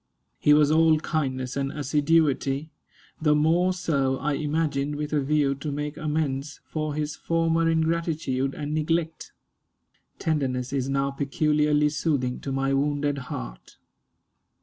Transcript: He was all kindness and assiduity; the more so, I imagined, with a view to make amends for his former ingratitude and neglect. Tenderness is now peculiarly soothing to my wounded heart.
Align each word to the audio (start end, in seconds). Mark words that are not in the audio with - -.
He 0.39 0.51
was 0.55 0.71
all 0.71 0.99
kindness 1.01 1.55
and 1.55 1.71
assiduity; 1.71 2.71
the 3.21 3.35
more 3.35 3.71
so, 3.71 4.17
I 4.17 4.33
imagined, 4.33 4.95
with 4.95 5.13
a 5.13 5.21
view 5.21 5.53
to 5.53 5.71
make 5.71 5.95
amends 5.95 6.59
for 6.65 6.95
his 6.95 7.15
former 7.15 7.69
ingratitude 7.69 8.55
and 8.55 8.73
neglect. 8.73 9.31
Tenderness 10.17 10.73
is 10.73 10.89
now 10.89 11.11
peculiarly 11.11 11.89
soothing 11.89 12.39
to 12.39 12.51
my 12.51 12.73
wounded 12.73 13.19
heart. 13.29 13.77